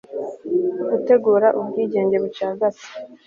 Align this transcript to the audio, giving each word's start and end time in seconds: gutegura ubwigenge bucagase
gutegura 0.89 1.47
ubwigenge 1.59 2.15
bucagase 2.23 2.87